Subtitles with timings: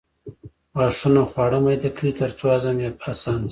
[0.77, 3.49] غاښونه خواړه میده کوي ترڅو هضم یې اسانه شي